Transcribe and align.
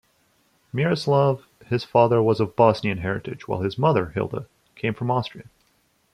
Miroslav, 0.73 1.45
his 1.67 1.83
father 1.83 2.23
was 2.23 2.39
of 2.39 2.55
Bosnian 2.55 2.97
heritage 2.97 3.47
while 3.47 3.61
his 3.61 3.77
mother, 3.77 4.07
Hilda, 4.09 4.47
came 4.75 4.95
from 4.95 5.11
Austria. 5.11 5.45